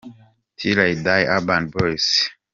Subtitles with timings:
[0.59, 2.07] Till I die –Urban boys.